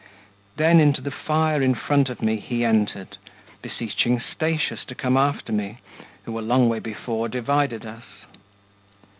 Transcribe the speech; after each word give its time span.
Then 0.57 0.79
into 0.79 0.99
the 0.99 1.11
fire 1.11 1.61
in 1.61 1.75
front 1.75 2.09
of 2.09 2.23
me 2.23 2.37
he 2.37 2.65
entered, 2.65 3.19
Beseeching 3.61 4.19
Statius 4.19 4.83
to 4.85 4.95
come 4.95 5.15
after 5.15 5.51
me, 5.53 5.77
Who 6.25 6.39
a 6.39 6.41
long 6.41 6.67
way 6.67 6.79
before 6.79 7.29
divided 7.29 7.85
us. 7.85 8.05